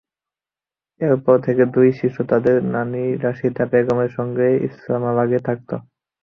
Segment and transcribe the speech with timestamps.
[1.01, 5.69] এরপর থেকে দুই শিশু তাদের নানি রাশিদা বেগমের সঙ্গে ইসলামবাগে থাকত।